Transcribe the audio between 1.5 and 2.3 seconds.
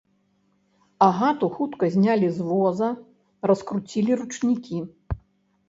хутка знялі